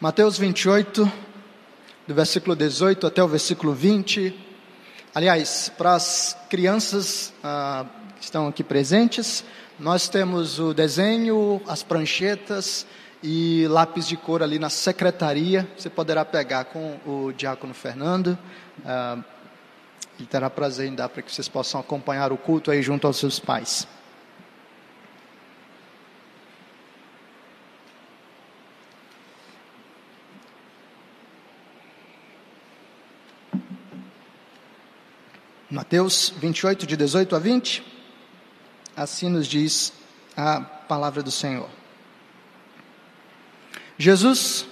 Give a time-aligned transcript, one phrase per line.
[0.00, 1.10] Mateus 28,
[2.06, 4.34] do versículo 18 até o versículo 20.
[5.14, 9.44] Aliás, para as crianças ah, que estão aqui presentes,
[9.78, 12.84] nós temos o desenho, as pranchetas
[13.22, 15.66] e lápis de cor ali na secretaria.
[15.78, 18.36] Você poderá pegar com o diácono Fernando.
[18.84, 19.18] Ah,
[20.18, 23.16] ele terá prazer em dar para que vocês possam acompanhar o culto aí junto aos
[23.16, 23.86] seus pais.
[35.84, 37.84] Mateus 28, de 18 a 20,
[38.96, 39.92] assim nos diz
[40.34, 41.68] a palavra do Senhor.
[43.98, 44.64] Jesus,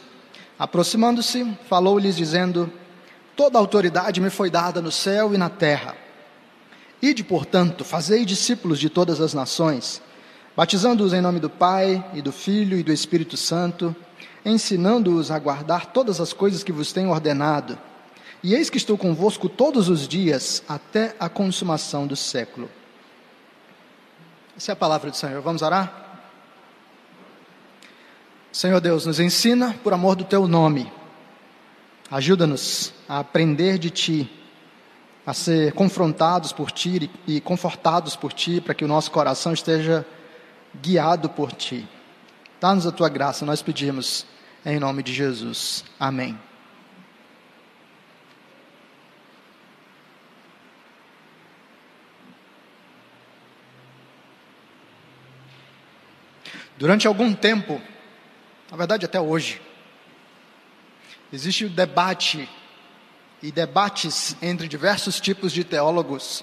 [0.59, 2.73] aproximando-se, falou-lhes, dizendo:
[3.37, 5.95] Toda autoridade me foi dada no céu e na terra.
[7.03, 10.01] Ide, portanto, fazei discípulos de todas as nações,
[10.57, 13.95] batizando-os em nome do Pai, e do Filho e do Espírito Santo,
[14.47, 17.79] ensinando-os a guardar todas as coisas que vos tenho ordenado
[18.43, 22.69] e eis que estou convosco todos os dias, até a consumação do século.
[24.57, 25.41] Essa é a palavra do Senhor.
[25.41, 26.03] Vamos orar?
[28.53, 30.93] Senhor Deus, nos ensina por amor do teu nome.
[32.11, 34.31] Ajuda-nos a aprender de ti,
[35.25, 40.05] a ser confrontados por ti e confortados por ti, para que o nosso coração esteja
[40.83, 41.89] guiado por ti.
[42.61, 44.27] Dá-nos a tua graça, nós pedimos,
[44.67, 45.85] em nome de Jesus.
[45.99, 46.52] Amém.
[56.83, 57.81] Durante algum tempo,
[58.69, 59.63] na verdade até hoje,
[61.33, 62.49] existe o debate
[63.41, 66.43] e debates entre diversos tipos de teólogos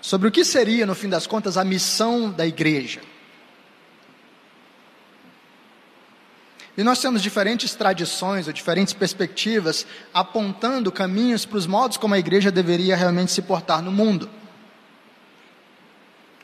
[0.00, 3.00] sobre o que seria, no fim das contas, a missão da igreja.
[6.78, 12.20] E nós temos diferentes tradições ou diferentes perspectivas apontando caminhos para os modos como a
[12.20, 14.30] igreja deveria realmente se portar no mundo.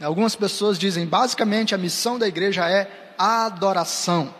[0.01, 4.33] Algumas pessoas dizem, basicamente, a missão da igreja é adoração.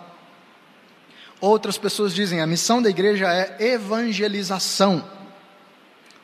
[1.41, 5.05] Outras pessoas dizem a missão da igreja é evangelização.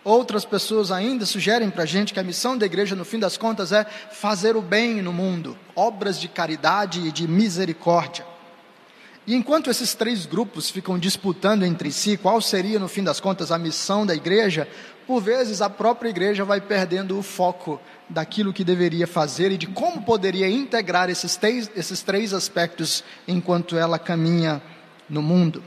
[0.05, 3.37] Outras pessoas ainda sugerem para a gente que a missão da igreja, no fim das
[3.37, 8.34] contas, é fazer o bem no mundo, obras de caridade e de misericórdia.
[9.27, 13.51] E enquanto esses três grupos ficam disputando entre si qual seria, no fim das contas,
[13.51, 14.69] a missão da igreja,
[15.07, 19.67] por vezes a própria igreja vai perdendo o foco daquilo que deveria fazer e de
[19.67, 24.63] como poderia integrar esses três, esses três aspectos enquanto ela caminha
[25.09, 25.65] no mundo.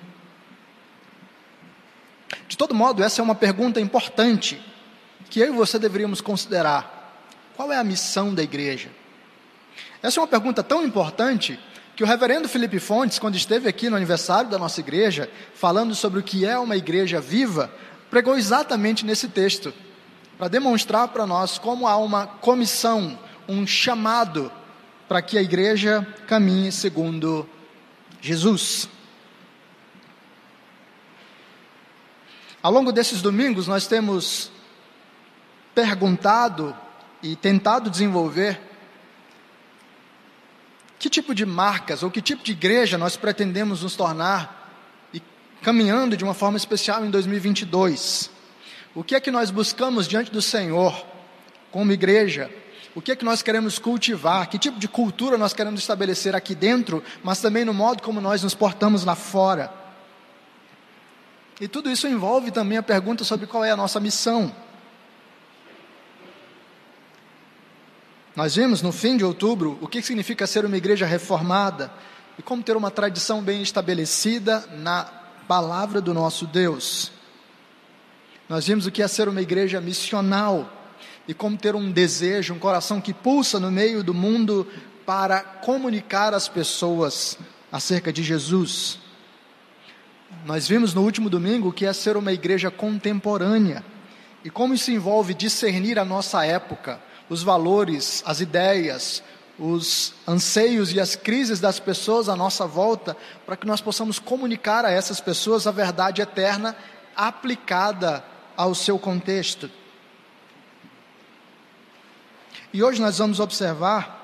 [2.47, 4.61] De todo modo, essa é uma pergunta importante
[5.29, 7.25] que eu e você deveríamos considerar.
[7.55, 8.89] Qual é a missão da igreja?
[10.01, 11.59] Essa é uma pergunta tão importante
[11.97, 16.19] que o reverendo Felipe Fontes, quando esteve aqui no aniversário da nossa igreja, falando sobre
[16.19, 17.73] o que é uma igreja viva,
[18.07, 19.73] pregou exatamente nesse texto
[20.37, 23.17] para demonstrar para nós como há uma comissão,
[23.49, 24.51] um chamado
[25.07, 27.49] para que a igreja caminhe segundo
[28.21, 28.87] Jesus.
[32.61, 34.51] Ao longo desses domingos, nós temos
[35.73, 36.77] perguntado
[37.23, 38.66] e tentado desenvolver
[40.99, 44.73] que tipo de marcas ou que tipo de igreja nós pretendemos nos tornar
[45.13, 45.21] e
[45.61, 48.31] caminhando de uma forma especial em 2022.
[48.95, 51.05] O que é que nós buscamos diante do Senhor
[51.71, 52.49] como igreja?
[52.95, 54.49] O que é que nós queremos cultivar?
[54.49, 58.41] Que tipo de cultura nós queremos estabelecer aqui dentro, mas também no modo como nós
[58.41, 59.71] nos portamos lá fora?
[61.61, 64.51] E tudo isso envolve também a pergunta sobre qual é a nossa missão.
[68.37, 71.91] Nós vimos no fim de outubro o que significa ser uma igreja reformada
[72.37, 75.05] e como ter uma tradição bem estabelecida na
[75.47, 77.11] palavra do nosso Deus.
[78.47, 80.71] Nós vimos o que é ser uma igreja missional
[81.27, 84.67] e como ter um desejo, um coração que pulsa no meio do mundo
[85.03, 87.39] para comunicar às pessoas
[87.71, 88.99] acerca de Jesus.
[90.45, 93.83] Nós vimos no último domingo o que é ser uma igreja contemporânea
[94.43, 99.23] e como isso envolve discernir a nossa época, os valores, as ideias,
[99.59, 104.85] os anseios e as crises das pessoas à nossa volta, para que nós possamos comunicar
[104.85, 106.75] a essas pessoas a verdade eterna
[107.15, 108.23] aplicada
[108.55, 109.69] ao seu contexto.
[112.71, 114.17] E hoje nós vamos observar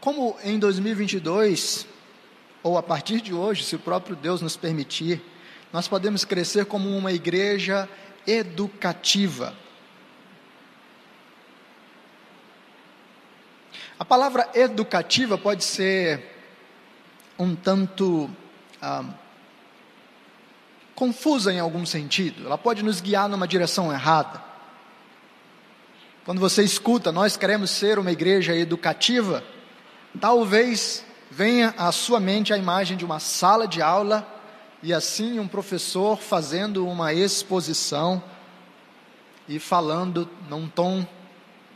[0.00, 1.86] como em 2022,
[2.62, 5.22] ou a partir de hoje, se o próprio Deus nos permitir,
[5.72, 7.88] nós podemos crescer como uma igreja
[8.26, 9.54] educativa.
[14.00, 16.24] A palavra educativa pode ser
[17.38, 18.30] um tanto
[18.80, 19.04] ah,
[20.94, 24.42] confusa em algum sentido, ela pode nos guiar numa direção errada.
[26.24, 29.44] Quando você escuta, nós queremos ser uma igreja educativa,
[30.18, 34.26] talvez venha à sua mente a imagem de uma sala de aula
[34.82, 38.24] e assim um professor fazendo uma exposição
[39.46, 41.06] e falando num tom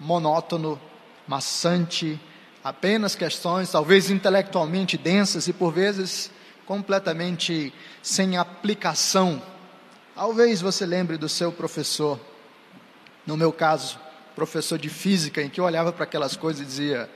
[0.00, 0.80] monótono,
[1.26, 2.20] maçante,
[2.62, 6.30] apenas questões talvez intelectualmente densas e por vezes
[6.66, 7.72] completamente
[8.02, 9.42] sem aplicação.
[10.14, 12.18] Talvez você lembre do seu professor,
[13.26, 13.98] no meu caso,
[14.34, 17.10] professor de física, em que eu olhava para aquelas coisas e dizia: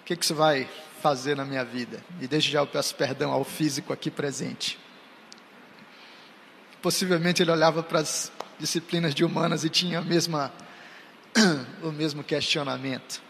[0.00, 0.68] O que, que você vai
[1.02, 2.02] fazer na minha vida?
[2.20, 4.78] E desde já eu peço perdão ao físico aqui presente.
[6.80, 10.52] Possivelmente ele olhava para as disciplinas de humanas e tinha a mesma,
[11.82, 13.22] o mesmo questionamento.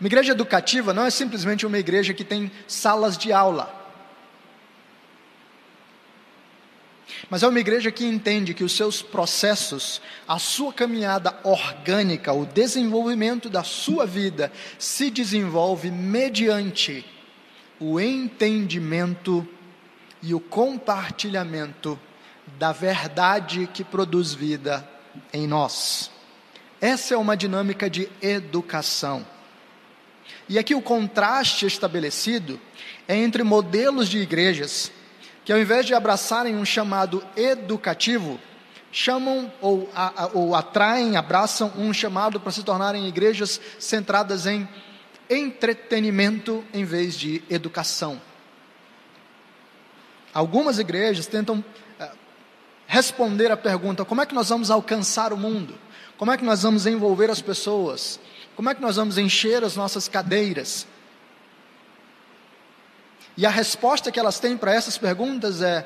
[0.00, 3.82] Uma igreja educativa não é simplesmente uma igreja que tem salas de aula.
[7.30, 12.44] Mas é uma igreja que entende que os seus processos, a sua caminhada orgânica, o
[12.44, 17.04] desenvolvimento da sua vida, se desenvolve mediante
[17.80, 19.46] o entendimento
[20.22, 21.98] e o compartilhamento
[22.46, 24.88] da verdade que produz vida
[25.32, 26.10] em nós.
[26.80, 29.26] Essa é uma dinâmica de educação.
[30.48, 32.60] E aqui o contraste estabelecido
[33.08, 34.92] é entre modelos de igrejas
[35.44, 38.40] que, ao invés de abraçarem um chamado educativo,
[38.90, 44.68] chamam ou, a, ou atraem, abraçam um chamado para se tornarem igrejas centradas em
[45.28, 48.20] entretenimento em vez de educação.
[50.32, 51.64] Algumas igrejas tentam
[52.94, 55.74] responder à pergunta: como é que nós vamos alcançar o mundo?
[56.16, 58.20] Como é que nós vamos envolver as pessoas?
[58.54, 60.86] Como é que nós vamos encher as nossas cadeiras?
[63.36, 65.84] E a resposta que elas têm para essas perguntas é: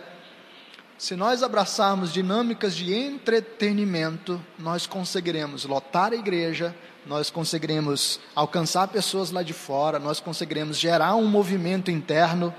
[0.99, 6.77] se nós abraçarmos dinâmicas de entretenimento, nós conseguiremos lotar a igreja,
[7.07, 12.55] nós conseguiremos alcançar pessoas lá de fora, nós conseguiremos gerar um movimento interno.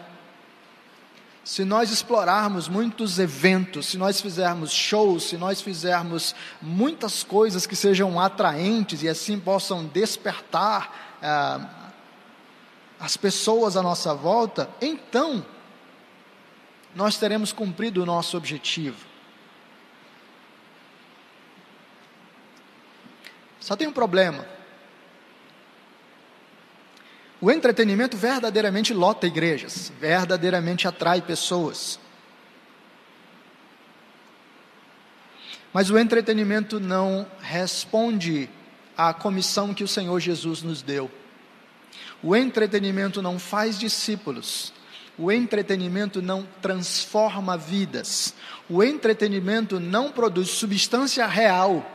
[1.49, 7.75] Se nós explorarmos muitos eventos, se nós fizermos shows, se nós fizermos muitas coisas que
[7.75, 11.91] sejam atraentes e assim possam despertar ah,
[12.99, 15.43] as pessoas à nossa volta, então
[16.93, 19.07] nós teremos cumprido o nosso objetivo.
[23.59, 24.45] Só tem um problema.
[27.41, 31.97] O entretenimento verdadeiramente lota igrejas, verdadeiramente atrai pessoas.
[35.71, 38.49] Mas o entretenimento não responde
[38.97, 41.09] à comissão que o Senhor Jesus nos deu.
[42.21, 44.73] O entretenimento não faz discípulos.
[45.17, 48.33] O entretenimento não transforma vidas.
[48.69, 51.85] O entretenimento não produz substância real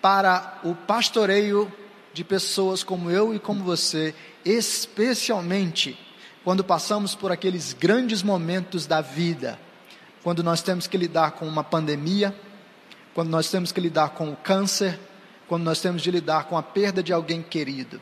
[0.00, 1.72] para o pastoreio
[2.12, 4.14] de pessoas como eu e como você
[4.44, 5.98] especialmente
[6.44, 9.58] quando passamos por aqueles grandes momentos da vida,
[10.22, 12.34] quando nós temos que lidar com uma pandemia,
[13.14, 14.98] quando nós temos que lidar com o câncer,
[15.46, 18.00] quando nós temos de lidar com a perda de alguém querido.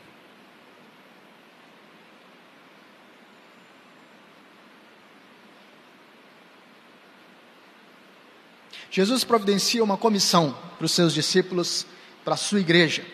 [8.89, 11.85] Jesus providencia uma comissão para os seus discípulos,
[12.25, 13.05] para a sua igreja.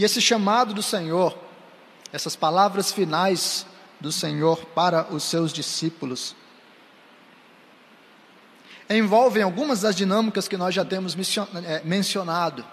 [0.00, 1.36] E esse chamado do Senhor,
[2.10, 3.66] essas palavras finais
[4.00, 6.34] do Senhor para os seus discípulos,
[8.88, 11.14] envolvem algumas das dinâmicas que nós já temos
[11.66, 12.64] é, mencionado,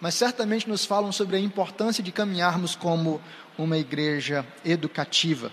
[0.00, 3.20] mas certamente nos falam sobre a importância de caminharmos como
[3.58, 5.50] uma igreja educativa.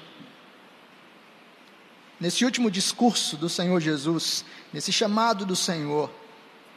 [2.19, 6.11] Nesse último discurso do Senhor Jesus, nesse chamado do Senhor,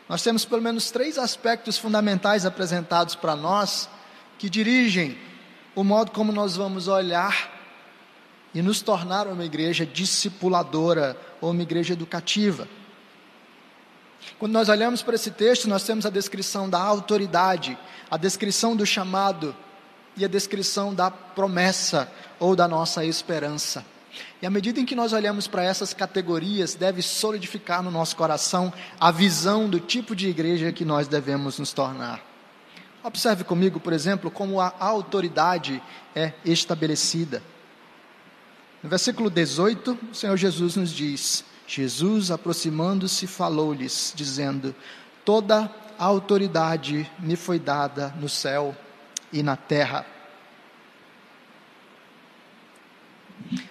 [0.09, 3.91] nós temos pelo menos três aspectos fundamentais apresentados para nós
[4.39, 5.17] que dirigem
[5.75, 7.53] o modo como nós vamos olhar
[8.55, 12.67] e nos tornar uma igreja discipuladora ou uma igreja educativa.
[14.39, 17.77] Quando nós olhamos para esse texto, nós temos a descrição da autoridade,
[18.11, 19.55] a descrição do chamado
[20.17, 23.85] e a descrição da promessa ou da nossa esperança.
[24.41, 28.73] E à medida em que nós olhamos para essas categorias, deve solidificar no nosso coração
[28.99, 32.36] a visão do tipo de igreja que nós devemos nos tornar.
[33.07, 35.81] Observe comigo, por exemplo, como a autoridade
[36.13, 37.41] é estabelecida.
[38.83, 44.75] No versículo 18, o Senhor Jesus nos diz: Jesus, aproximando-se, falou-lhes, dizendo:
[45.25, 48.77] Toda autoridade me foi dada no céu
[49.33, 50.05] e na terra.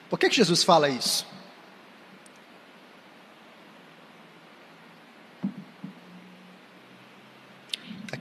[0.10, 1.28] Por que, que Jesus fala isso?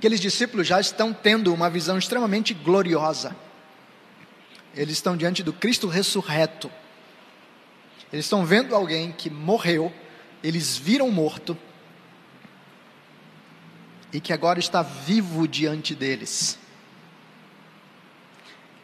[0.05, 3.35] Aqueles discípulos já estão tendo uma visão extremamente gloriosa.
[4.75, 6.71] Eles estão diante do Cristo ressurreto.
[8.13, 9.91] Eles estão vendo alguém que morreu,
[10.43, 11.57] eles viram morto
[14.13, 16.59] e que agora está vivo diante deles.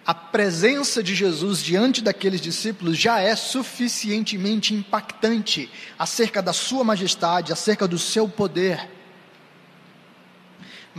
[0.07, 7.53] A presença de Jesus diante daqueles discípulos já é suficientemente impactante acerca da sua majestade,
[7.53, 9.00] acerca do seu poder.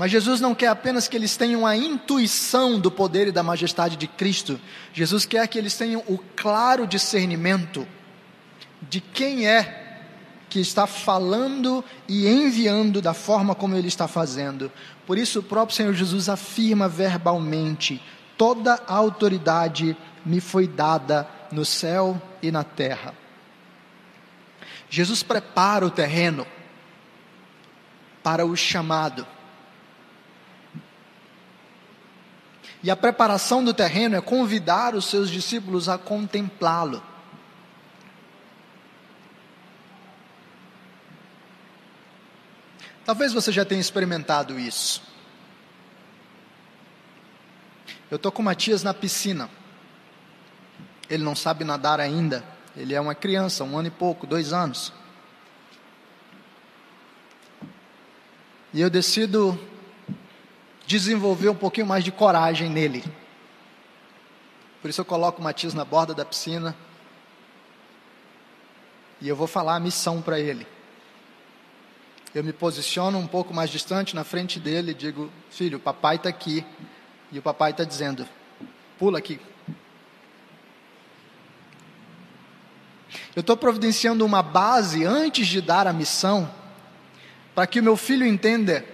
[0.02, 3.96] Mas Jesus não quer apenas que eles tenham a intuição do poder e da majestade
[3.96, 4.60] de Cristo,
[4.92, 7.88] Jesus quer que eles tenham o claro discernimento
[8.82, 10.00] de quem é
[10.50, 14.72] que está falando e enviando da forma como ele está fazendo.
[15.06, 18.02] Por isso, o próprio Senhor Jesus afirma verbalmente:
[18.36, 23.14] toda a autoridade me foi dada no céu e na terra.
[24.90, 26.48] Jesus prepara o terreno
[28.24, 29.28] para o chamado.
[32.84, 37.04] E a preparação do terreno é convidar os seus discípulos a contemplá-lo.
[43.06, 45.02] Talvez você já tenha experimentado isso.
[48.10, 49.50] Eu estou com o Matias na piscina.
[51.10, 52.44] Ele não sabe nadar ainda.
[52.76, 54.94] Ele é uma criança, um ano e pouco, dois anos.
[58.74, 59.60] E eu decido
[60.86, 63.04] desenvolver um pouquinho mais de coragem nele.
[64.82, 66.76] Por isso eu coloco o Matias na borda da piscina.
[69.22, 70.66] E eu vou falar a missão para ele.
[72.34, 76.16] Eu me posiciono um pouco mais distante na frente dele e digo: Filho, o papai
[76.16, 76.66] está aqui.
[77.32, 78.28] E o papai está dizendo:
[78.98, 79.40] Pula aqui.
[83.36, 86.50] Eu estou providenciando uma base antes de dar a missão,
[87.54, 88.86] para que o meu filho entenda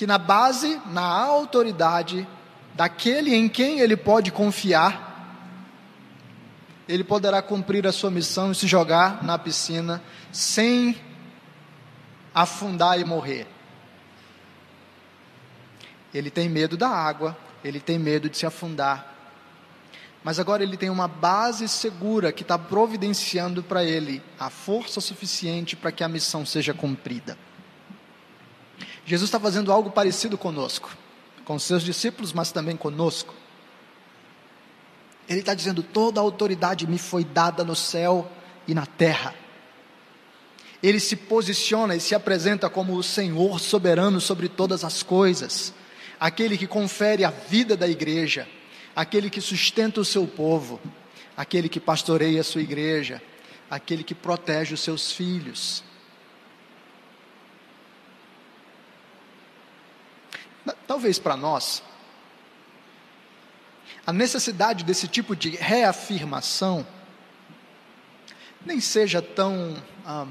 [0.00, 2.26] que na base, na autoridade
[2.74, 5.44] daquele em quem ele pode confiar,
[6.88, 10.02] ele poderá cumprir a sua missão e se jogar na piscina
[10.32, 10.98] sem
[12.34, 13.46] afundar e morrer.
[16.14, 19.14] Ele tem medo da água, ele tem medo de se afundar.
[20.24, 25.76] Mas agora ele tem uma base segura que está providenciando para ele a força suficiente
[25.76, 27.36] para que a missão seja cumprida.
[29.10, 30.96] Jesus está fazendo algo parecido conosco,
[31.44, 33.34] com seus discípulos, mas também conosco.
[35.28, 38.30] Ele está dizendo: toda a autoridade me foi dada no céu
[38.68, 39.34] e na terra.
[40.80, 45.74] Ele se posiciona e se apresenta como o Senhor soberano sobre todas as coisas,
[46.20, 48.48] aquele que confere a vida da igreja,
[48.94, 50.80] aquele que sustenta o seu povo,
[51.36, 53.20] aquele que pastoreia a sua igreja,
[53.68, 55.89] aquele que protege os seus filhos.
[60.86, 61.82] Talvez para nós,
[64.06, 66.86] a necessidade desse tipo de reafirmação
[68.64, 70.26] nem seja tão ah,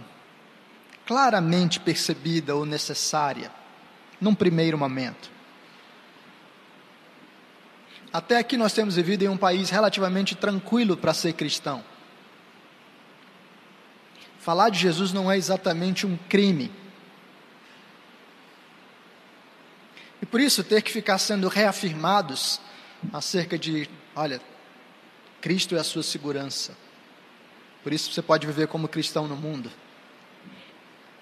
[1.05, 3.51] claramente percebida ou necessária
[4.21, 5.31] num primeiro momento.
[8.11, 11.83] Até aqui nós temos vivido em um país relativamente tranquilo para ser cristão.
[14.39, 16.71] Falar de Jesus não é exatamente um crime.
[20.21, 22.59] E por isso ter que ficar sendo reafirmados
[23.13, 24.41] acerca de, olha,
[25.41, 26.75] Cristo é a sua segurança.
[27.83, 29.71] Por isso você pode viver como cristão no mundo.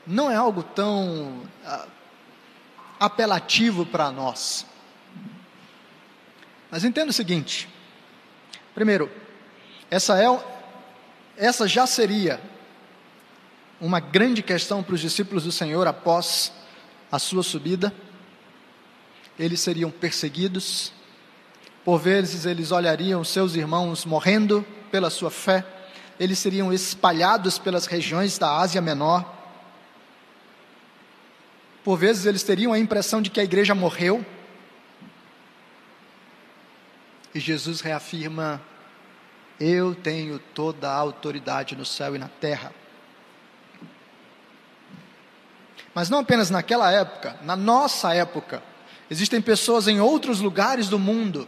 [0.05, 1.87] Não é algo tão uh,
[2.99, 4.65] apelativo para nós.
[6.71, 7.69] Mas entenda o seguinte:
[8.73, 9.11] primeiro,
[9.91, 10.27] essa é
[11.37, 12.41] essa já seria
[13.79, 16.51] uma grande questão para os discípulos do Senhor após
[17.11, 17.93] a sua subida
[19.39, 20.91] eles seriam perseguidos,
[21.85, 25.65] por vezes eles olhariam seus irmãos morrendo pela sua fé,
[26.19, 29.25] eles seriam espalhados pelas regiões da Ásia Menor.
[31.83, 34.25] Por vezes eles teriam a impressão de que a igreja morreu.
[37.33, 38.61] E Jesus reafirma:
[39.59, 42.73] Eu tenho toda a autoridade no céu e na terra.
[45.93, 48.61] Mas não apenas naquela época, na nossa época,
[49.09, 51.47] Existem pessoas em outros lugares do mundo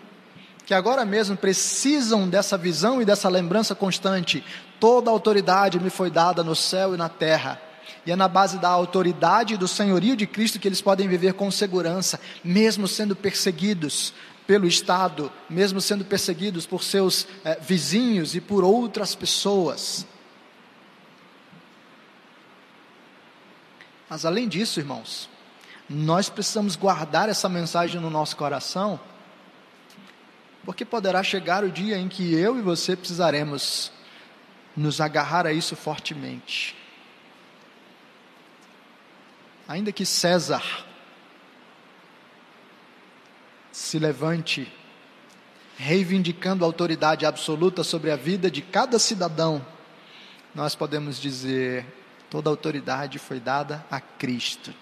[0.69, 4.43] que agora mesmo precisam dessa visão e dessa lembrança constante.
[4.79, 7.59] Toda autoridade me foi dada no céu e na terra.
[8.05, 11.33] E é na base da autoridade e do senhorio de Cristo que eles podem viver
[11.33, 14.13] com segurança, mesmo sendo perseguidos
[14.45, 20.05] pelo Estado, mesmo sendo perseguidos por seus eh, vizinhos e por outras pessoas.
[24.07, 25.27] Mas além disso, irmãos,
[25.89, 29.00] nós precisamos guardar essa mensagem no nosso coração,
[30.63, 33.91] porque poderá chegar o dia em que eu e você precisaremos
[34.77, 36.75] nos agarrar a isso fortemente.
[39.67, 40.63] Ainda que César
[43.72, 44.72] se levante,
[45.75, 49.65] reivindicando a autoridade absoluta sobre a vida de cada cidadão,
[50.53, 51.86] nós podemos dizer:
[52.29, 54.74] toda autoridade foi dada a Cristo.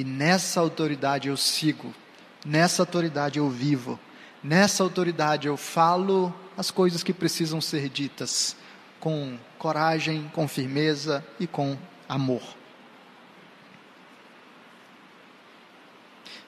[0.00, 1.94] E nessa autoridade eu sigo,
[2.42, 4.00] nessa autoridade eu vivo,
[4.42, 8.56] nessa autoridade eu falo as coisas que precisam ser ditas
[8.98, 11.76] com coragem, com firmeza e com
[12.08, 12.40] amor.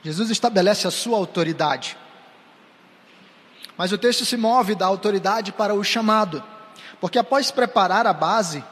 [0.03, 1.99] Jesus estabelece a sua autoridade.
[3.77, 6.43] Mas o texto se move da autoridade para o chamado,
[7.03, 8.65] porque após preparar a base,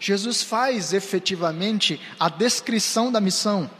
[0.00, 3.70] Jesus faz efetivamente a descrição da missão.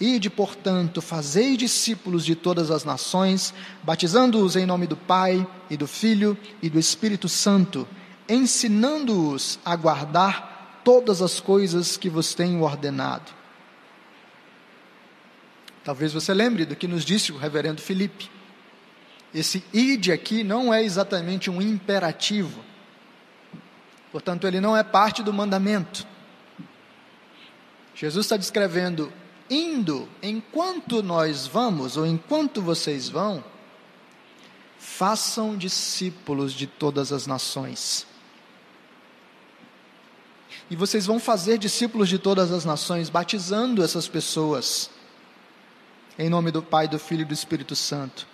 [0.00, 3.52] Ide, portanto, fazei discípulos de todas as nações,
[3.82, 7.86] batizando-os em nome do Pai e do Filho e do Espírito Santo,
[8.26, 13.30] ensinando-os a guardar todas as coisas que vos tenho ordenado.
[15.84, 18.30] Talvez você lembre do que nos disse o reverendo Felipe.
[19.34, 22.64] Esse ide aqui não é exatamente um imperativo.
[24.10, 26.06] Portanto, ele não é parte do mandamento.
[27.94, 29.12] Jesus está descrevendo
[29.50, 33.44] indo, enquanto nós vamos, ou enquanto vocês vão,
[34.78, 38.06] façam discípulos de todas as nações.
[40.70, 44.88] E vocês vão fazer discípulos de todas as nações, batizando essas pessoas
[46.20, 48.26] em nome do Pai, do Filho e do Espírito Santo.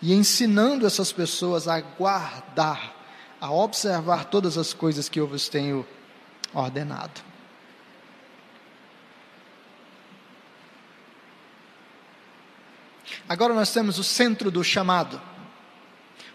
[0.00, 2.94] E ensinando essas pessoas a guardar,
[3.40, 5.86] a observar todas as coisas que eu vos tenho
[6.52, 7.27] ordenado.
[13.28, 15.20] Agora nós temos o centro do chamado.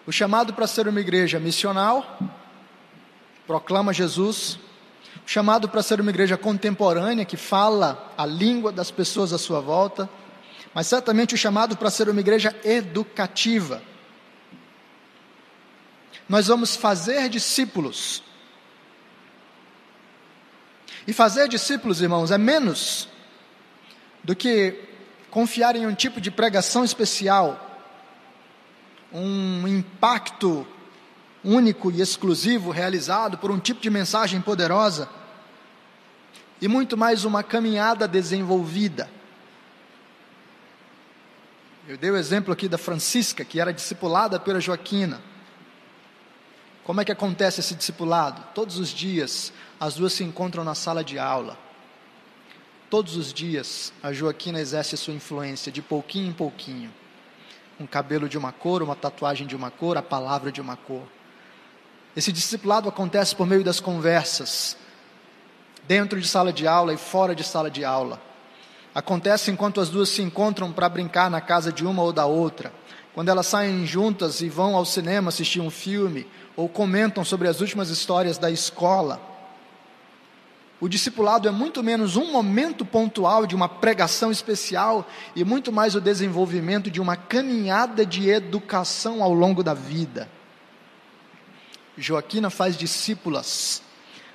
[0.05, 2.19] O chamado para ser uma igreja missional,
[3.47, 4.59] proclama Jesus.
[5.25, 9.59] O chamado para ser uma igreja contemporânea, que fala a língua das pessoas à sua
[9.59, 10.09] volta
[10.73, 13.81] mas certamente o chamado para ser uma igreja educativa.
[16.27, 18.23] Nós vamos fazer discípulos.
[21.05, 23.07] E fazer discípulos, irmãos, é menos
[24.23, 24.79] do que
[25.33, 27.81] confiar em um tipo de pregação especial,
[29.11, 30.65] um impacto
[31.43, 35.09] único e exclusivo realizado por um tipo de mensagem poderosa,
[36.61, 39.09] e muito mais uma caminhada desenvolvida
[41.85, 45.21] eu dei o exemplo aqui da Francisca, que era discipulada pela Joaquina.
[46.85, 48.41] Como é que acontece esse discipulado?
[48.55, 51.57] Todos os dias as duas se encontram na sala de aula.
[52.93, 56.93] Todos os dias a Joaquina exerce sua influência de pouquinho em pouquinho.
[57.79, 61.01] Um cabelo de uma cor, uma tatuagem de uma cor, a palavra de uma cor.
[62.15, 64.77] Esse discipulado acontece por meio das conversas,
[65.87, 68.21] dentro de sala de aula e fora de sala de aula
[68.93, 72.71] Acontece enquanto as duas se encontram para brincar na casa de uma ou da outra,
[73.11, 77.59] quando elas saem juntas e vão ao cinema assistir um filme, ou comentam sobre as
[77.59, 79.32] últimas histórias da escola.
[80.83, 85.95] O discipulado é muito menos um momento pontual de uma pregação especial e muito mais
[85.95, 90.29] o desenvolvimento de uma caminhada de educação ao longo da vida.
[91.97, 93.81] Joaquina faz discípulas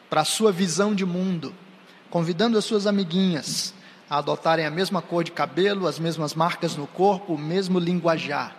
[0.08, 1.54] para a sua visão de mundo,
[2.08, 3.74] convidando as suas amiguinhas
[4.08, 8.56] a adotarem a mesma cor de cabelo, as mesmas marcas no corpo, o mesmo linguajar.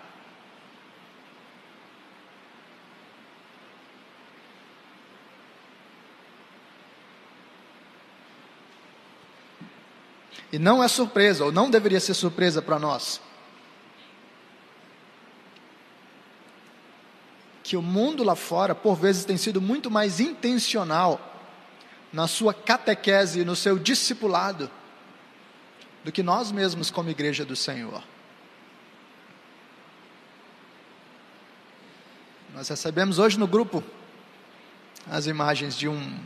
[10.51, 13.21] E não é surpresa, ou não deveria ser surpresa para nós,
[17.63, 21.21] que o mundo lá fora, por vezes, tem sido muito mais intencional
[22.11, 24.71] na sua catequese, no seu discipulado,
[26.03, 28.03] do que nós mesmos como igreja do Senhor.
[32.55, 33.83] Nós recebemos hoje no grupo
[35.07, 36.19] as imagens de, um,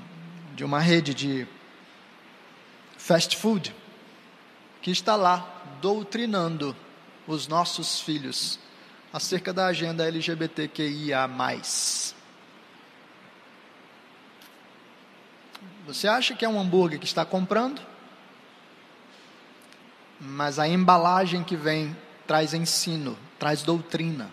[0.55, 1.45] de uma rede de
[2.97, 3.75] fast food
[4.83, 6.75] que está lá doutrinando
[7.25, 8.59] os nossos filhos
[9.11, 11.27] acerca da agenda LGBTQIA.
[15.87, 17.81] Você acha que é um hambúrguer que está comprando?
[20.23, 24.31] mas a embalagem que vem traz ensino, traz doutrina.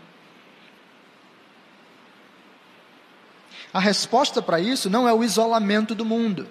[3.72, 6.48] A resposta para isso não é o isolamento do mundo.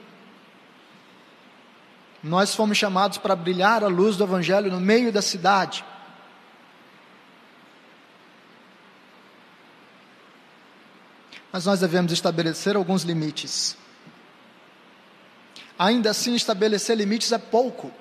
[2.23, 5.85] Nós fomos chamados para brilhar a luz do Evangelho no meio da cidade.
[11.51, 13.77] Mas nós devemos estabelecer alguns limites.
[15.77, 17.91] Ainda assim, estabelecer limites é pouco.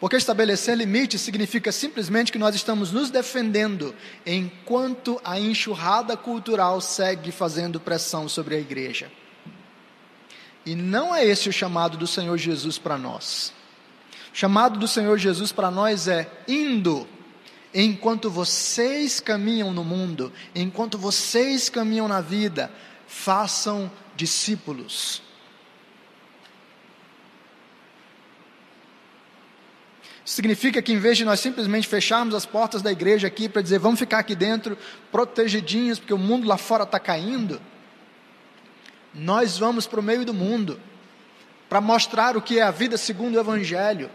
[0.00, 7.30] Porque estabelecer limites significa simplesmente que nós estamos nos defendendo enquanto a enxurrada cultural segue
[7.30, 9.10] fazendo pressão sobre a igreja.
[10.66, 13.52] E não é esse o chamado do Senhor Jesus para nós.
[14.34, 17.06] O chamado do Senhor Jesus para nós é indo
[17.72, 22.70] enquanto vocês caminham no mundo, enquanto vocês caminham na vida,
[23.06, 25.22] façam discípulos.
[30.24, 33.78] Significa que em vez de nós simplesmente fecharmos as portas da igreja aqui para dizer
[33.78, 34.76] vamos ficar aqui dentro
[35.12, 37.60] protegidinhos porque o mundo lá fora está caindo,
[39.16, 40.78] nós vamos para o meio do mundo
[41.68, 44.10] para mostrar o que é a vida segundo o Evangelho.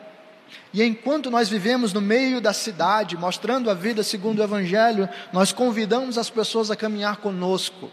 [0.73, 5.51] E enquanto nós vivemos no meio da cidade, mostrando a vida segundo o Evangelho, nós
[5.51, 7.91] convidamos as pessoas a caminhar conosco.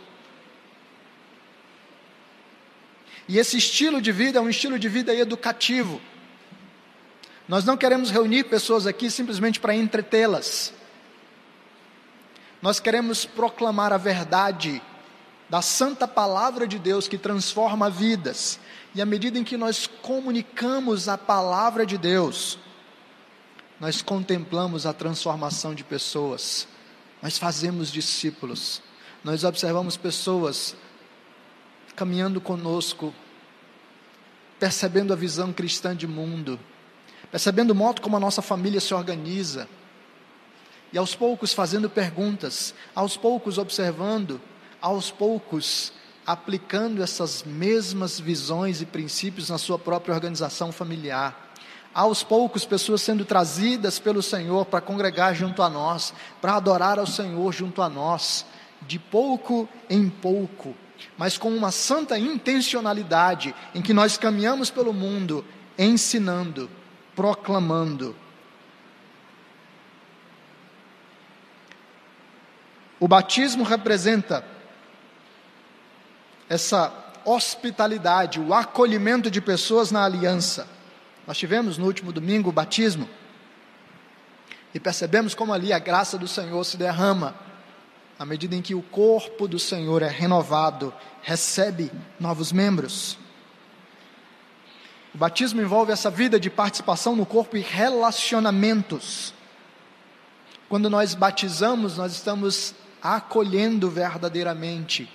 [3.29, 6.01] E esse estilo de vida é um estilo de vida educativo.
[7.49, 10.73] Nós não queremos reunir pessoas aqui simplesmente para entretê-las.
[12.61, 14.83] Nós queremos proclamar a verdade
[15.48, 18.58] da santa palavra de Deus que transforma vidas.
[18.94, 22.58] E à medida em que nós comunicamos a palavra de Deus,
[23.80, 26.66] nós contemplamos a transformação de pessoas,
[27.22, 28.82] nós fazemos discípulos,
[29.22, 30.74] nós observamos pessoas
[31.94, 33.14] caminhando conosco,
[34.58, 36.58] percebendo a visão cristã de mundo
[37.30, 39.68] percebendo o modo como a nossa família se organiza,
[40.92, 44.40] e aos poucos fazendo perguntas, aos poucos observando,
[44.81, 45.93] aos poucos
[46.29, 51.55] aplicando essas mesmas visões e princípios na sua própria organização familiar.
[51.95, 57.07] Aos poucos, pessoas sendo trazidas pelo Senhor para congregar junto a nós, para adorar ao
[57.07, 58.45] Senhor junto a nós,
[58.83, 60.77] de pouco em pouco,
[61.17, 65.43] mas com uma santa intencionalidade em que nós caminhamos pelo mundo
[65.79, 66.71] ensinando,
[67.17, 68.14] proclamando.
[73.01, 74.45] O batismo representa
[76.48, 76.92] essa
[77.24, 80.66] hospitalidade, o acolhimento de pessoas na aliança.
[81.26, 83.08] Nós tivemos no último domingo o batismo
[84.72, 87.34] e percebemos como ali a graça do Senhor se derrama,
[88.18, 93.18] à medida em que o corpo do Senhor é renovado, recebe novos membros.
[95.14, 99.32] O batismo envolve essa vida de participação no corpo e relacionamentos.
[100.68, 105.11] Quando nós batizamos, nós estamos acolhendo verdadeiramente.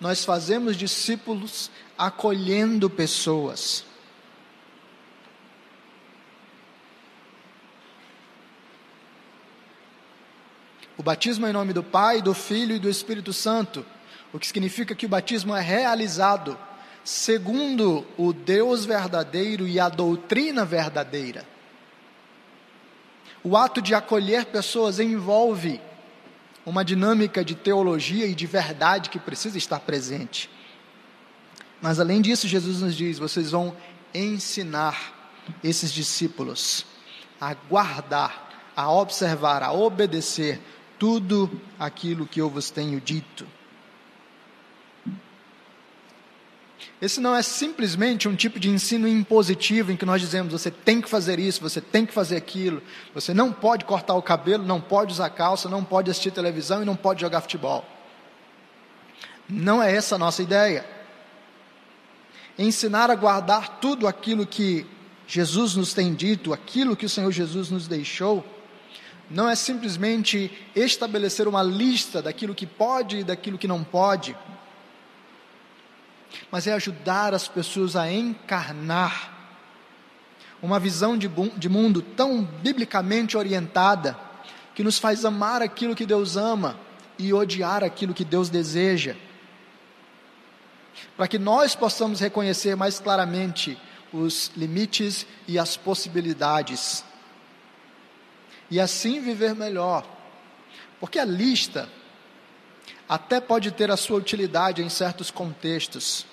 [0.00, 3.84] Nós fazemos discípulos acolhendo pessoas.
[10.98, 13.84] O batismo é em nome do Pai, do Filho e do Espírito Santo,
[14.32, 16.58] o que significa que o batismo é realizado
[17.06, 21.46] segundo o Deus verdadeiro e a doutrina verdadeira.
[23.44, 25.80] O ato de acolher pessoas envolve
[26.66, 30.50] uma dinâmica de teologia e de verdade que precisa estar presente.
[31.80, 33.74] Mas além disso, Jesus nos diz: vocês vão
[34.12, 35.14] ensinar
[35.62, 36.84] esses discípulos
[37.40, 40.60] a guardar, a observar, a obedecer
[40.98, 41.48] tudo
[41.78, 43.46] aquilo que eu vos tenho dito.
[47.00, 51.00] Esse não é simplesmente um tipo de ensino impositivo em que nós dizemos você tem
[51.00, 52.82] que fazer isso, você tem que fazer aquilo,
[53.14, 56.86] você não pode cortar o cabelo, não pode usar calça, não pode assistir televisão e
[56.86, 57.84] não pode jogar futebol.
[59.48, 60.86] Não é essa a nossa ideia.
[62.58, 64.86] Ensinar a guardar tudo aquilo que
[65.26, 68.44] Jesus nos tem dito, aquilo que o Senhor Jesus nos deixou,
[69.30, 74.34] não é simplesmente estabelecer uma lista daquilo que pode e daquilo que não pode
[76.50, 79.32] mas é ajudar as pessoas a encarnar
[80.62, 84.18] uma visão de, de mundo tão biblicamente orientada
[84.74, 86.78] que nos faz amar aquilo que Deus ama
[87.18, 89.14] e odiar aquilo que Deus deseja.
[91.16, 93.78] Para que nós possamos reconhecer mais claramente
[94.12, 97.04] os limites e as possibilidades.
[98.70, 100.06] E assim viver melhor.
[100.98, 101.88] Porque a lista
[103.08, 106.26] até pode ter a sua utilidade em certos contextos,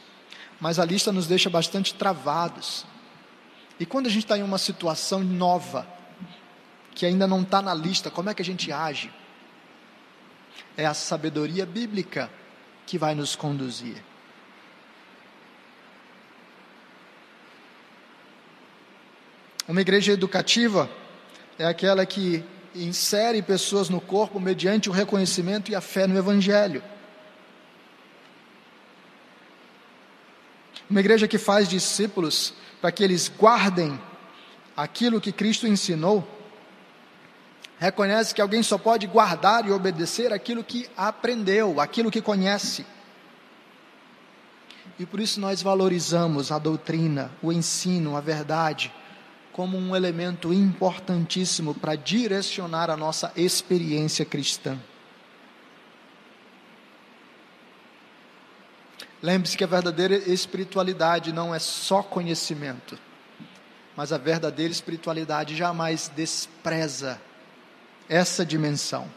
[0.59, 2.85] mas a lista nos deixa bastante travados.
[3.79, 5.87] E quando a gente está em uma situação nova,
[6.95, 9.11] que ainda não está na lista, como é que a gente age?
[10.77, 12.29] É a sabedoria bíblica
[12.85, 14.03] que vai nos conduzir.
[19.67, 20.89] Uma igreja educativa
[21.57, 22.43] é aquela que
[22.75, 26.83] insere pessoas no corpo mediante o reconhecimento e a fé no Evangelho.
[30.89, 33.99] Uma igreja que faz discípulos para que eles guardem
[34.75, 36.27] aquilo que Cristo ensinou,
[37.79, 42.85] reconhece que alguém só pode guardar e obedecer aquilo que aprendeu, aquilo que conhece.
[44.99, 48.91] E por isso nós valorizamos a doutrina, o ensino, a verdade
[49.53, 54.79] como um elemento importantíssimo para direcionar a nossa experiência cristã.
[59.21, 62.99] Lembre-se que a verdadeira espiritualidade não é só conhecimento,
[63.95, 67.21] mas a verdadeira espiritualidade jamais despreza
[68.09, 69.07] essa dimensão.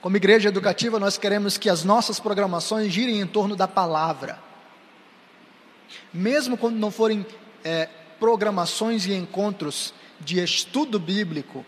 [0.00, 4.38] Como igreja educativa, nós queremos que as nossas programações girem em torno da palavra.
[6.12, 7.26] Mesmo quando não forem
[7.64, 7.88] é,
[8.20, 11.64] programações e encontros de estudo bíblico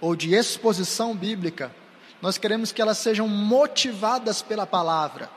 [0.00, 1.74] ou de exposição bíblica,
[2.20, 5.30] nós queremos que elas sejam motivadas pela palavra.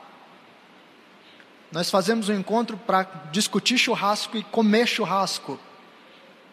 [1.70, 5.58] Nós fazemos um encontro para discutir churrasco e comer churrasco.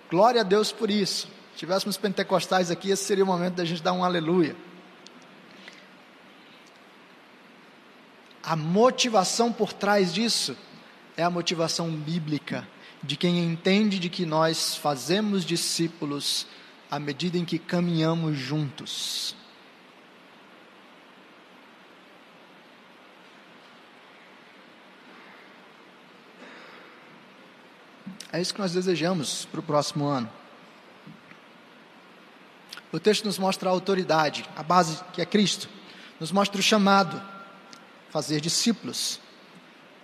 [0.10, 1.28] Glória a Deus por isso.
[1.54, 4.56] Se tivéssemos pentecostais aqui, esse seria o momento da gente dar um aleluia.
[8.44, 10.56] A motivação por trás disso
[11.18, 12.66] é a motivação bíblica
[13.08, 16.46] de quem entende de que nós fazemos discípulos
[16.92, 19.34] à medida em que caminhamos juntos.
[28.30, 30.30] É isso que nós desejamos para o próximo ano.
[32.92, 35.70] O texto nos mostra a autoridade, a base que é Cristo,
[36.20, 37.22] nos mostra o chamado,
[38.10, 39.22] fazer discípulos.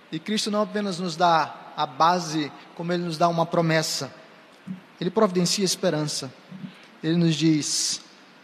[0.10, 4.14] E Cristo não apenas nos dá a base, como Ele nos dá uma promessa.
[5.00, 6.34] Ele providencia esperança.
[7.04, 8.02] Ele nos diz: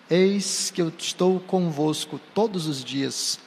[0.09, 3.39] Eis que eu estou convosco todos os dias,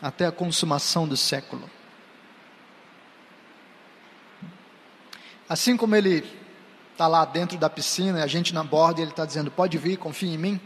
[0.00, 1.68] até a consumação do século.
[5.48, 6.24] Assim como Ele
[6.92, 9.96] está lá dentro da piscina, a gente na borda, e Ele está dizendo: Pode vir,
[9.96, 10.60] confia em mim.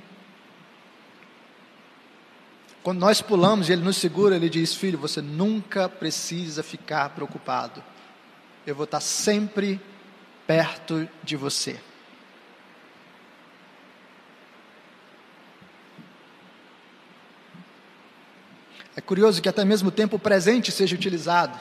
[2.83, 7.83] Quando nós pulamos e Ele nos segura, Ele diz: Filho, você nunca precisa ficar preocupado
[8.66, 9.81] eu vou estar sempre
[10.46, 11.79] perto de você.
[18.96, 21.59] É curioso que até mesmo o tempo presente seja utilizado.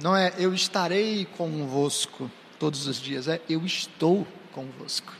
[0.00, 5.12] Não é eu estarei convosco todos os dias, é eu estou convosco.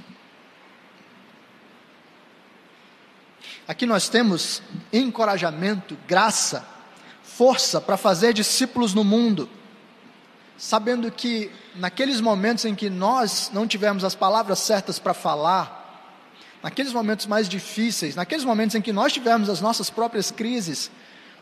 [3.67, 6.67] Aqui nós temos encorajamento, graça,
[7.23, 9.49] força para fazer discípulos no mundo
[10.59, 15.79] sabendo que naqueles momentos em que nós não tivermos as palavras certas para falar,
[16.61, 20.91] naqueles momentos mais difíceis, naqueles momentos em que nós tivermos as nossas próprias crises,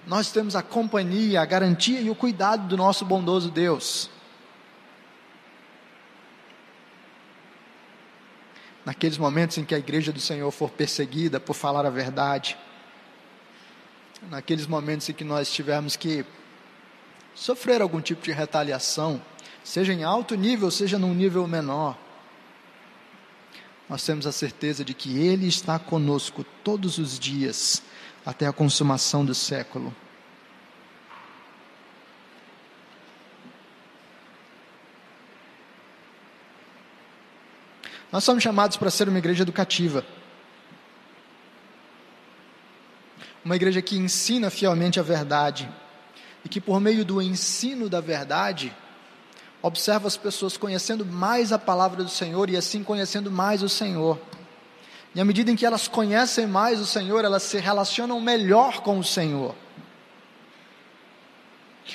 [0.07, 4.11] nós temos a companhia, a garantia e o cuidado do nosso bondoso Deus.
[8.85, 12.57] Naqueles momentos em que a igreja do Senhor for perseguida por falar a verdade,
[14.31, 16.25] naqueles momentos em que nós tivermos que
[17.37, 19.23] sofrer algum tipo de retaliação,
[19.63, 21.97] seja em alto nível, seja num nível menor,
[23.89, 27.83] nós temos a certeza de que Ele está conosco todos os dias,
[28.25, 29.95] até a consumação do século.
[38.11, 40.05] Nós somos chamados para ser uma igreja educativa.
[43.45, 45.69] Uma igreja que ensina fielmente a verdade
[46.47, 48.73] e que por meio do ensino da verdade,
[49.61, 54.17] observa as pessoas conhecendo mais a palavra do Senhor e assim conhecendo mais o Senhor.
[55.13, 58.97] E à medida em que elas conhecem mais o Senhor, elas se relacionam melhor com
[58.97, 59.57] o Senhor.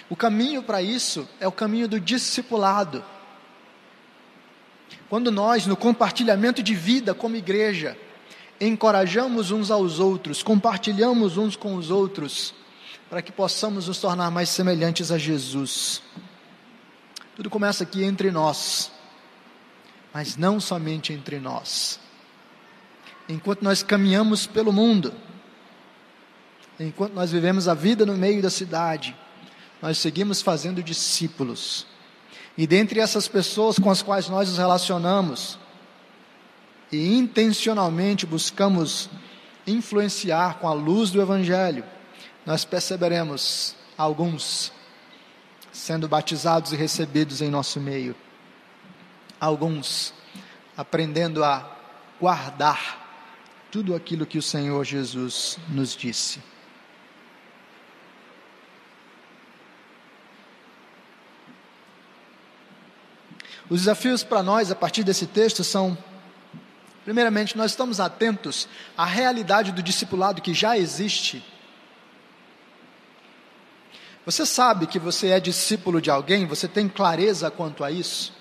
[0.09, 3.05] O caminho para isso é o caminho do discipulado.
[5.07, 7.97] Quando nós, no compartilhamento de vida como igreja,
[8.59, 12.53] encorajamos uns aos outros, compartilhamos uns com os outros,
[13.11, 16.01] para que possamos nos tornar mais semelhantes a Jesus.
[17.35, 18.89] Tudo começa aqui entre nós,
[20.13, 21.99] mas não somente entre nós.
[23.27, 25.13] Enquanto nós caminhamos pelo mundo,
[26.79, 29.13] enquanto nós vivemos a vida no meio da cidade,
[29.81, 31.85] nós seguimos fazendo discípulos.
[32.57, 35.59] E dentre essas pessoas com as quais nós nos relacionamos,
[36.89, 39.09] e intencionalmente buscamos
[39.67, 41.83] influenciar com a luz do Evangelho,
[42.45, 44.71] nós perceberemos alguns
[45.71, 48.15] sendo batizados e recebidos em nosso meio,
[49.39, 50.13] alguns
[50.75, 51.77] aprendendo a
[52.19, 52.99] guardar
[53.71, 56.41] tudo aquilo que o Senhor Jesus nos disse.
[63.69, 65.97] Os desafios para nós a partir desse texto são
[67.03, 71.43] Primeiramente, nós estamos atentos à realidade do discipulado que já existe.
[74.25, 76.45] Você sabe que você é discípulo de alguém?
[76.45, 78.33] Você tem clareza quanto a isso?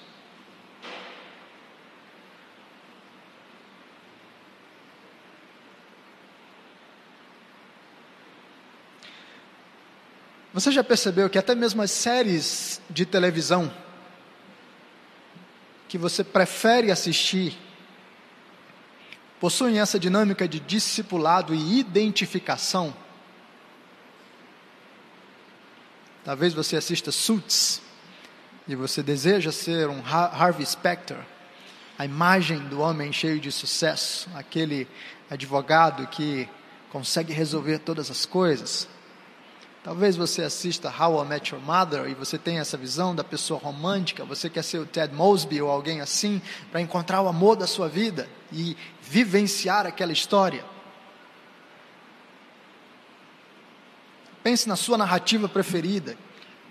[10.53, 13.73] Você já percebeu que até mesmo as séries de televisão
[15.88, 17.57] que você prefere assistir
[19.40, 22.95] possuem essa dinâmica de discipulado e identificação.
[26.31, 27.83] Talvez você assista Suits
[28.69, 31.16] e você deseja ser um Harvey Specter,
[31.99, 34.87] a imagem do homem cheio de sucesso, aquele
[35.29, 36.49] advogado que
[36.93, 38.87] consegue resolver todas as coisas.
[39.83, 43.59] Talvez você assista How I Met Your Mother e você tenha essa visão da pessoa
[43.59, 46.40] romântica, você quer ser o Ted Mosby ou alguém assim
[46.71, 50.64] para encontrar o amor da sua vida e vivenciar aquela história.
[54.42, 56.16] Pense na sua narrativa preferida.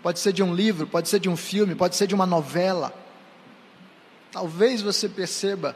[0.02, 2.94] Pode ser de um livro, pode ser de um filme, pode ser de uma novela.
[4.32, 5.76] Talvez você perceba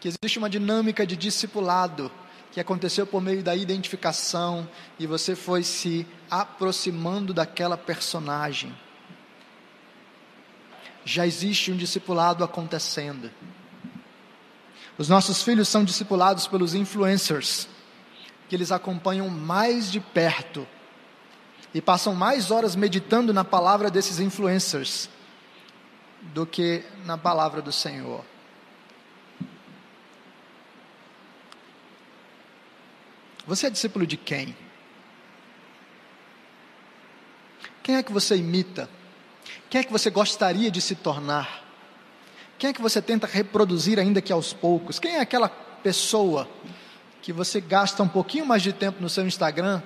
[0.00, 2.10] que existe uma dinâmica de discipulado
[2.52, 8.74] que aconteceu por meio da identificação e você foi se aproximando daquela personagem.
[11.04, 13.30] Já existe um discipulado acontecendo.
[14.98, 17.68] Os nossos filhos são discipulados pelos influencers,
[18.48, 20.66] que eles acompanham mais de perto
[21.74, 25.08] e passam mais horas meditando na palavra desses influencers
[26.20, 28.24] do que na palavra do Senhor.
[33.46, 34.54] Você é discípulo de quem?
[37.82, 38.88] Quem é que você imita?
[39.70, 41.64] Quem é que você gostaria de se tornar?
[42.58, 44.98] Quem é que você tenta reproduzir ainda que aos poucos?
[44.98, 46.48] Quem é aquela pessoa
[47.22, 49.80] que você gasta um pouquinho mais de tempo no seu Instagram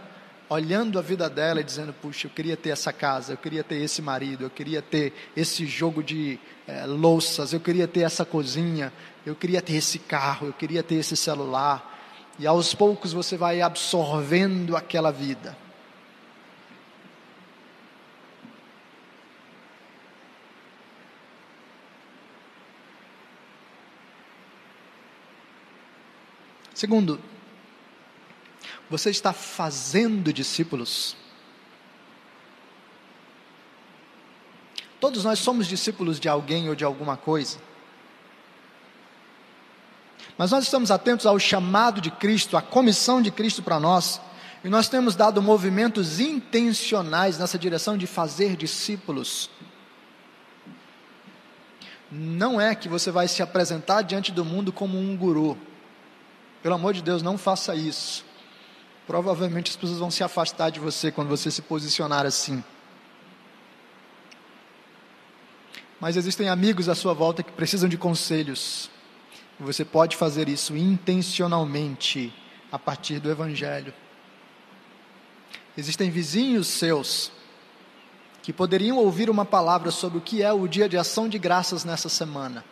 [0.52, 3.76] olhando a vida dela e dizendo: Puxa, eu queria ter essa casa, eu queria ter
[3.76, 8.92] esse marido, eu queria ter esse jogo de é, louças, eu queria ter essa cozinha,
[9.24, 11.90] eu queria ter esse carro, eu queria ter esse celular
[12.38, 15.56] e aos poucos você vai absorvendo aquela vida.
[26.74, 27.20] Segundo,
[28.92, 31.16] você está fazendo discípulos.
[35.00, 37.58] Todos nós somos discípulos de alguém ou de alguma coisa.
[40.36, 44.20] Mas nós estamos atentos ao chamado de Cristo, à comissão de Cristo para nós,
[44.62, 49.48] e nós temos dado movimentos intencionais nessa direção de fazer discípulos.
[52.10, 55.56] Não é que você vai se apresentar diante do mundo como um guru.
[56.62, 58.31] Pelo amor de Deus, não faça isso.
[59.06, 62.62] Provavelmente as pessoas vão se afastar de você quando você se posicionar assim.
[66.00, 68.90] Mas existem amigos à sua volta que precisam de conselhos.
[69.60, 72.32] Você pode fazer isso intencionalmente
[72.70, 73.94] a partir do Evangelho.
[75.76, 77.30] Existem vizinhos seus
[78.42, 81.84] que poderiam ouvir uma palavra sobre o que é o dia de ação de graças
[81.84, 82.64] nessa semana.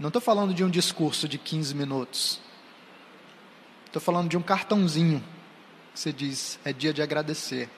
[0.00, 2.40] Não estou falando de um discurso de 15 minutos.
[3.84, 5.22] Estou falando de um cartãozinho
[5.92, 7.68] que você diz: é dia de agradecer.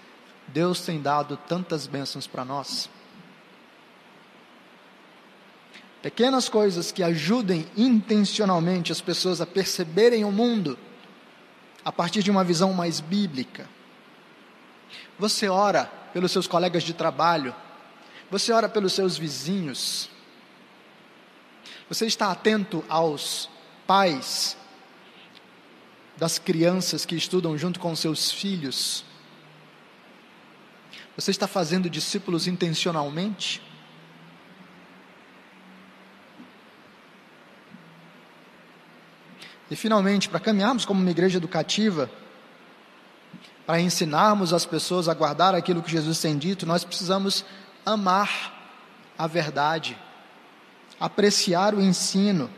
[0.47, 2.89] Deus tem dado tantas bênçãos para nós.
[6.01, 10.79] Pequenas coisas que ajudem intencionalmente as pessoas a perceberem o mundo
[11.85, 13.69] a partir de uma visão mais bíblica.
[15.19, 17.53] Você ora pelos seus colegas de trabalho,
[18.31, 20.09] você ora pelos seus vizinhos,
[21.93, 23.51] você está atento aos
[23.87, 24.57] pais
[26.17, 29.05] das crianças que estudam junto com seus filhos.
[31.15, 33.61] Você está fazendo discípulos intencionalmente?
[39.71, 42.11] E finalmente, para caminharmos como uma igreja educativa,
[43.67, 47.45] para ensinarmos as pessoas a guardar aquilo que Jesus tem dito, nós precisamos
[47.85, 49.95] amar a verdade.
[51.03, 52.49] Apreciar o ensino,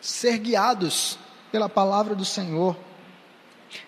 [0.00, 1.18] ser guiados
[1.50, 2.76] pela palavra do Senhor.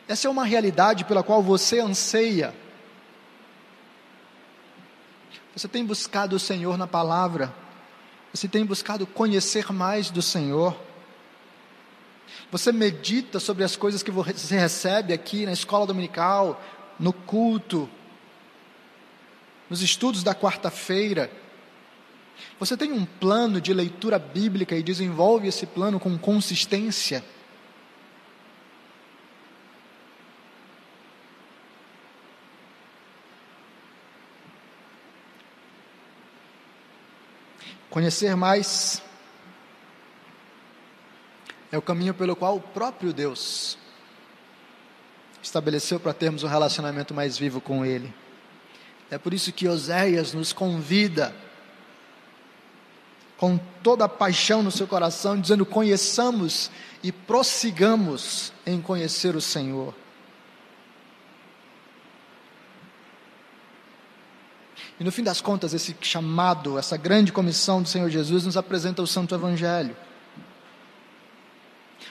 [0.08, 2.52] Essa é uma realidade pela qual você anseia.
[5.54, 7.54] Você tem buscado o Senhor na palavra,
[8.34, 10.76] você tem buscado conhecer mais do Senhor.
[12.50, 16.60] Você medita sobre as coisas que você recebe aqui na escola dominical,
[16.98, 17.88] no culto,
[19.70, 21.30] nos estudos da quarta-feira.
[22.58, 27.24] Você tem um plano de leitura bíblica e desenvolve esse plano com consistência.
[37.90, 39.02] Conhecer mais
[41.72, 43.78] é o caminho pelo qual o próprio Deus
[45.42, 48.12] estabeleceu para termos um relacionamento mais vivo com Ele.
[49.10, 51.34] É por isso que Oséias nos convida,
[53.38, 56.70] com toda a paixão no seu coração, dizendo: conheçamos
[57.02, 59.94] e prossigamos em conhecer o Senhor.
[65.00, 69.00] E no fim das contas, esse chamado, essa grande comissão do Senhor Jesus nos apresenta
[69.00, 69.96] o Santo Evangelho.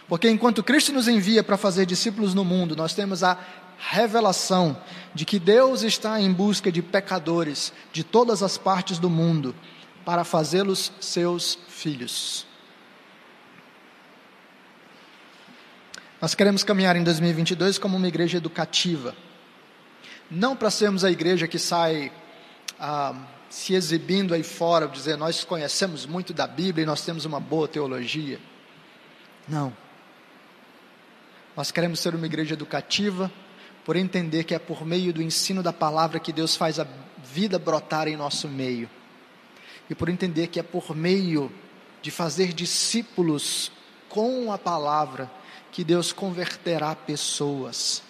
[0.07, 3.37] Porque enquanto Cristo nos envia para fazer discípulos no mundo, nós temos a
[3.77, 4.81] revelação
[5.13, 9.53] de que Deus está em busca de pecadores de todas as partes do mundo
[10.07, 12.45] para fazê-los seus filhos.
[16.21, 19.13] Nós queremos caminhar em 2022 como uma igreja educativa.
[20.31, 22.09] Não para sermos a igreja que sai
[22.79, 23.13] ah,
[23.49, 27.67] se exibindo aí fora, dizer nós conhecemos muito da Bíblia e nós temos uma boa
[27.67, 28.39] teologia.
[29.45, 29.75] Não.
[31.53, 33.29] Nós queremos ser uma igreja educativa,
[33.83, 36.87] por entender que é por meio do ensino da palavra que Deus faz a
[37.21, 38.89] vida brotar em nosso meio.
[39.89, 41.51] E por entender que é por meio
[42.01, 43.71] de fazer discípulos
[44.09, 45.29] com a palavra
[45.71, 48.01] que Deus converterá pessoas.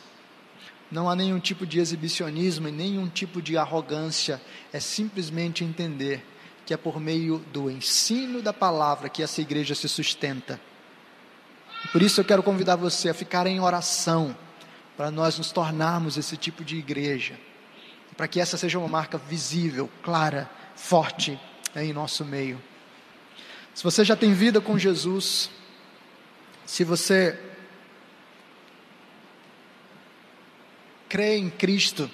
[0.90, 6.26] Não há nenhum tipo de exibicionismo e nenhum tipo de arrogância, é simplesmente entender
[6.66, 10.60] que é por meio do ensino da palavra que essa igreja se sustenta.
[11.92, 14.36] Por isso eu quero convidar você a ficar em oração,
[14.96, 17.40] para nós nos tornarmos esse tipo de igreja,
[18.16, 21.40] para que essa seja uma marca visível, clara, forte
[21.76, 22.62] em nosso meio.
[23.74, 25.50] Se você já tem vida com Jesus,
[26.66, 27.40] se você
[31.08, 32.10] crê em Cristo,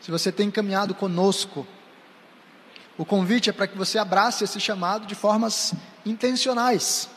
[0.00, 1.66] se você tem caminhado conosco,
[2.98, 5.74] o convite é para que você abrace esse chamado de formas
[6.04, 7.08] intencionais.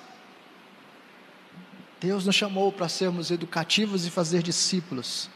[1.99, 5.29] Deus nos chamou para sermos educativos e fazer discípulos.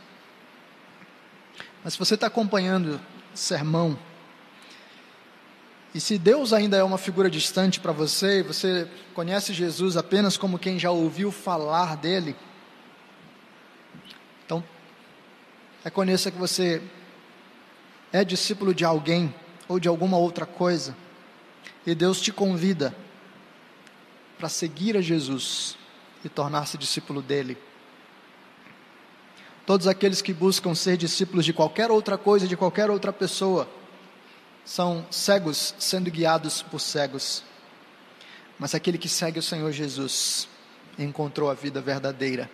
[1.83, 3.01] Mas se você está acompanhando
[3.33, 3.97] sermão,
[5.93, 10.59] e se Deus ainda é uma figura distante para você, você conhece Jesus apenas como
[10.59, 12.35] quem já ouviu falar dele,
[14.45, 14.63] então
[15.83, 16.81] reconheça que você
[18.13, 19.33] é discípulo de alguém
[19.67, 20.95] ou de alguma outra coisa,
[21.85, 22.95] e Deus te convida
[24.37, 25.75] para seguir a Jesus
[26.23, 27.57] e tornar-se discípulo dele.
[29.65, 33.69] Todos aqueles que buscam ser discípulos de qualquer outra coisa, de qualquer outra pessoa,
[34.69, 37.43] são cegos sendo guiados por cegos.
[38.59, 40.47] Mas aquele que segue o Senhor Jesus
[40.95, 42.47] encontrou a vida verdadeira,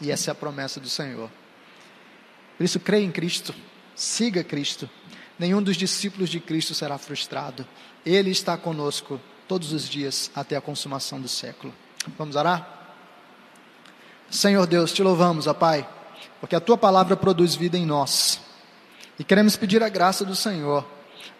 [0.00, 1.30] e essa é a promessa do Senhor.
[2.58, 3.54] Por isso, creia em Cristo,
[3.94, 4.90] siga Cristo.
[5.38, 7.64] Nenhum dos discípulos de Cristo será frustrado.
[8.04, 11.72] Ele está conosco todos os dias até a consumação do século.
[12.18, 12.96] Vamos orar?
[14.28, 15.88] Senhor Deus, te louvamos, ó Pai,
[16.40, 18.40] porque a tua palavra produz vida em nós.
[19.20, 20.84] E queremos pedir a graça do Senhor,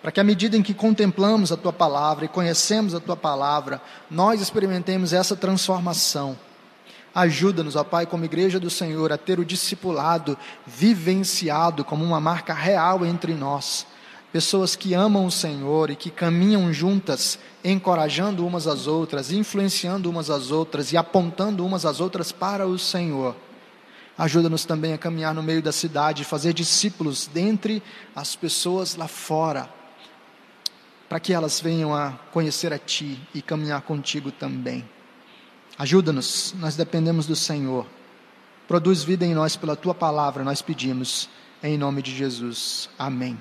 [0.01, 3.81] para que à medida em que contemplamos a tua palavra e conhecemos a tua palavra,
[4.11, 6.39] nós experimentemos essa transformação.
[7.15, 12.55] Ajuda-nos, ó Pai, como igreja do Senhor, a ter o discipulado vivenciado como uma marca
[12.55, 13.87] real entre nós
[14.33, 20.31] pessoas que amam o Senhor e que caminham juntas, encorajando umas às outras, influenciando umas
[20.31, 23.35] às outras e apontando umas às outras para o Senhor.
[24.17, 27.83] Ajuda-nos também a caminhar no meio da cidade, fazer discípulos dentre
[28.15, 29.69] as pessoas lá fora,
[31.11, 34.89] para que elas venham a conhecer a Ti e caminhar contigo também.
[35.77, 37.85] Ajuda-nos, nós dependemos do Senhor.
[38.69, 41.29] Produz vida em nós pela Tua palavra, nós pedimos,
[41.65, 42.89] em nome de Jesus.
[42.97, 43.37] Amém.